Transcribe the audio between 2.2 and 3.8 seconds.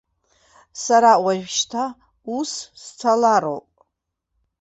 ус сцалароуп.